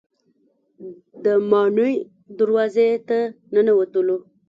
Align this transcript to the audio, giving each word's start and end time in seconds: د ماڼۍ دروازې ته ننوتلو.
د 1.23 1.25
ماڼۍ 1.51 1.93
دروازې 2.39 2.89
ته 3.07 3.19
ننوتلو. 3.53 4.17